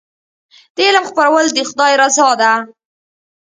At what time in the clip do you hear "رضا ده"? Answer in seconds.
2.01-2.53